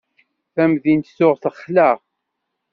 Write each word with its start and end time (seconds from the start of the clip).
Tamdint 0.53 1.13
tuɣ 1.17 1.33
texla. 1.43 1.89